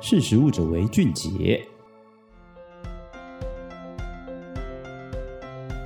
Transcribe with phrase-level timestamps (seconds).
[0.00, 1.60] 识食物者为俊杰。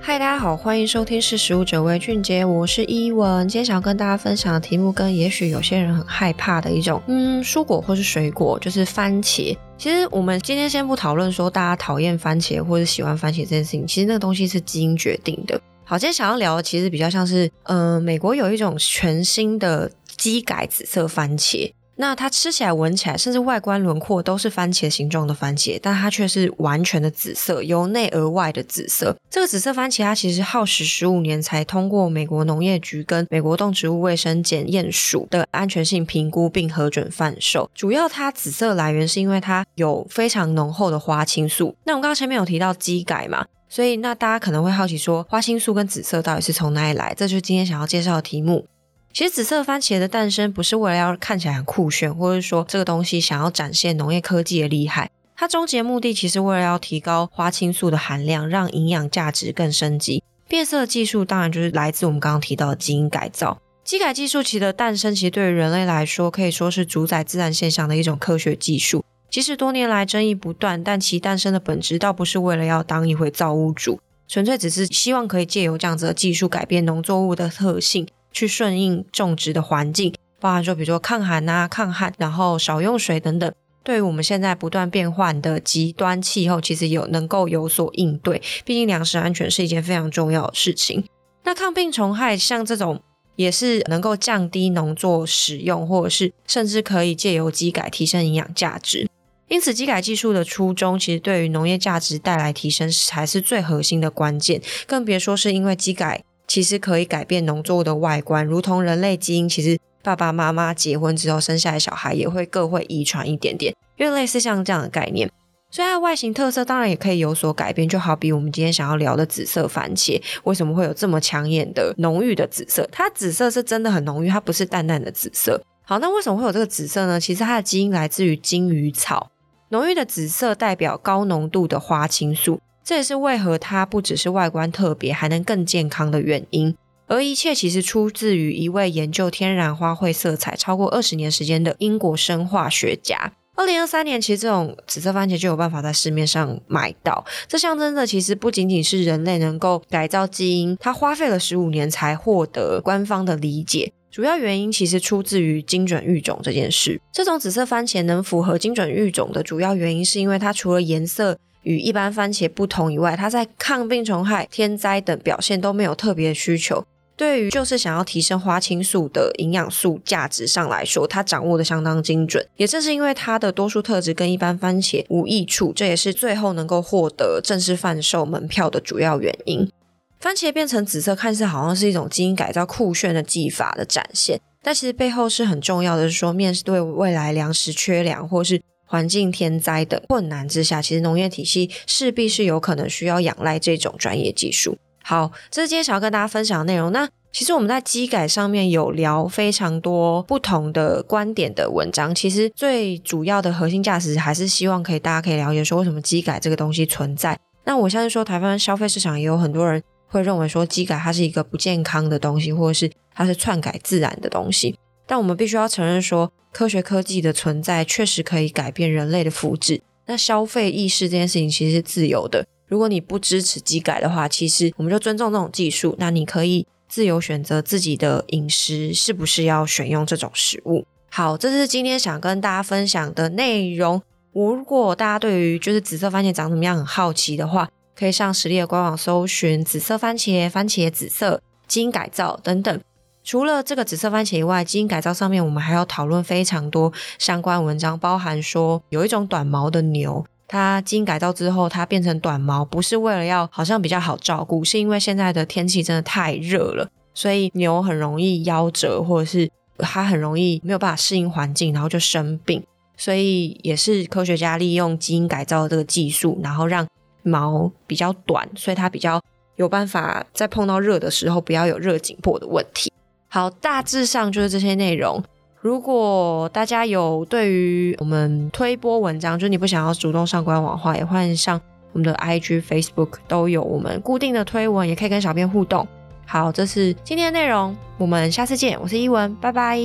[0.00, 3.46] 嗨，大家好，欢迎收听《识食物者为俊杰》，我是依文。
[3.48, 9.56] 今天想要跟大家分享的题目，跟也许有些人很害怕的一种，嗯，蔬果或是水果，就是番茄。
[9.78, 15.60] 其实我们今天先不讨论说大家讨厌番茄或者喜欢番茄这件事情，其实那个东西是基因决定的。
[15.84, 21.72] 好，今天想要聊的其实比较像是，呃，美国有一种全新的基改紫色番茄。
[22.00, 29.14] 那它吃起来、闻起来，甚至外观轮廓都是番茄形状的番茄，但它却是完全的紫色，由内而外的紫色。
[29.28, 37.70] 这个紫色番茄它其实耗时十五年才通过美国农业局跟美国动植物卫生检验署的安全性评估并核准贩售。
[37.74, 41.76] 主要它紫色来源是因为它有非常浓厚的花青素。
[41.84, 47.12] 那我们刚刚前面有提到基改嘛，所以那大家可能会好奇说，花青素跟紫色到底是从哪里来？
[47.14, 48.66] 这就是今天想要介绍的题目。
[49.12, 60.22] 其实紫色番茄的诞生不是为了要看起来很酷炫，或者说这个东西想要展现农业科技的厉害，它终极目的其实为了要提高花青素的含量，让营养价值更升级。
[60.48, 63.60] 变色技术当然就是来自我们刚刚提到的基因改造。
[63.84, 69.04] 基改技术其的诞生，其实对于人类来说可以说是主宰自然现象的一种科学技术。
[69.28, 78.06] 即使多年来争议不断，但其诞生的本质倒不是为了要当一回造物主，纯粹只是希望可以借由这样子的技术改变农作物的特性。
[78.32, 83.52] 去顺应种植的环境，包含说，比如说抗寒啊、抗旱，然后少用水等等。
[83.82, 88.40] 对于我们现在不断变换的极端气候，其实有能够有所应对。
[88.64, 91.02] 毕竟粮食安全是一件非常重要的事情。
[91.44, 93.02] 那抗病虫害像这种，
[93.36, 99.08] 也是能够降低农作使用，或者是甚至可以借由机改提升营养价值。
[99.48, 104.60] 因此，机改技术的初衷，其实对于农业价值带来提升，才是最核心的关键。
[104.86, 106.22] 更别说是因为机改。
[106.50, 115.30] 其实可以改变农作物的外观，如同人类基因，其实爸爸妈妈结婚之后生下来小孩也会各会遗传一点点，因为类似像这样的概念。
[115.70, 122.84] 所以它的外形特色当然也可以有所改变，就好比我们今天想要聊的紫色番茄，为什么会有这么抢眼的浓郁的紫色？
[122.90, 125.62] 它紫色是真的很浓郁，它不是淡淡的紫色。
[125.82, 127.20] 好，那为什么会有这个紫色呢？
[127.20, 129.30] 其实它的基因来自于金鱼草，
[129.68, 132.58] 浓郁的紫色代表高浓度的花青素。
[132.90, 136.74] 这也是为何它不只是外观特别，还能更健康的原因。
[137.06, 143.32] 而一切其实出自于一位研究天然花卉色彩超过二十年时间的英国生化学家。
[143.54, 147.24] 二零二三年，其实这种紫色番茄就有办法在市面上买到。
[147.46, 153.92] 这象征着其实不仅仅是人类能够改造基因，它花费了十五年才获得官方的理解。
[154.10, 157.00] 主要原因其实出自于精准育种这件事。
[157.12, 161.38] 这种紫色番茄能符合精准育种的主要原因，是因为它除了颜色。
[161.62, 166.84] 与一般番茄不同以外，它在抗病虫害、天灾等表现都没有特别的需求。
[167.16, 172.42] 对于就是想要提升花青素的营养素价值上来说，它掌握的相当精准。
[172.56, 179.70] 也正是因为它的多数特质跟一般番茄无异处，这也是最后能够获得正式贩售门票的主要原因。
[180.18, 188.62] 番茄变成紫色，看似好像是一种基因改造酷炫的技法的展现，但其实背后是很重要的，是说面对未来粮食缺粮或是。
[188.90, 194.76] 环境天灾等困难之下，其实农业体系势必是有可能需要仰赖这种专业技术。
[195.04, 196.90] 好，这是今天想要跟大家分享的内容。
[196.90, 207.38] 那其实我们在机改上面有聊非常多不同的观点的文章，其实最主要的核心价值还是希望可以大家可以了解说为什么机改这个东西存在。
[207.64, 214.76] 那我相信说台湾消费市场也有很多人会认为说机改它是一个不健康的东西，或者是它是篡改自然的东西。
[215.10, 219.80] 但我们必须要承认说，科学科技的存在确实可以改变人类的福祉。
[220.06, 222.46] 那消费意识这件事情其实是自由的。
[222.68, 225.96] 如果你不支持基改的话，其实我们就尊重这种技术。
[225.98, 230.86] 那你可以自由选择自己的饮食是不是要选用这种食物。
[231.08, 234.00] 好，这是今天想跟大家分享的内容。
[234.32, 242.80] 如果大家对于就是紫色番茄长怎么样很好奇的话，可以上实力的官网搜寻紫色番茄、番茄紫色、基因改造等等。
[243.30, 259.48] 除了这个紫色番茄以外，基因改造上面我们还要讨论非常多相关文章，包含说有一种短毛的牛，它基因改造之后它变成短毛，不是为了要好像比较好照顾，是因为现在的天气真的太热了，所以牛很容易夭折，或者是
[259.78, 262.60] 它很容易没有办法适应环境，然后就生病。
[262.96, 266.84] 所以也是科学家利用基因改造的这个技术，然后让
[267.22, 269.22] 毛比较短，所以它比较
[269.54, 272.92] 有办法在碰到热的时候不要有热紧迫的问题。
[273.32, 275.22] 好，大致上就是这些内容。
[275.60, 281.60] 如果大家有对于我们推播文章，就是你不想要主动上官网的话，也欢迎上
[281.92, 285.86] 我们的 IG、Facebook 都有我们固定的推文，也可以跟小编互动。
[286.26, 288.76] 好，这是今天的内容，我们下次见。
[288.82, 289.78] 我是依文，拜拜。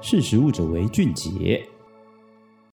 [0.00, 1.62] 识时务者为俊杰。